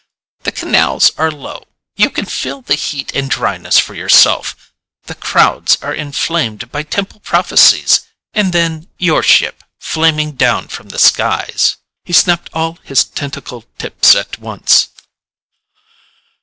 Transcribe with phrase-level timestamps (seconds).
[0.45, 1.63] "The canals are low.
[1.95, 4.73] You can feel the heat and dryness for yourself.
[5.03, 8.01] The crowds are inflamed by temple prophecies.
[8.33, 14.15] And then, your ship, flaming down from the skies" He snapped all this tentacle tips
[14.15, 14.89] at once.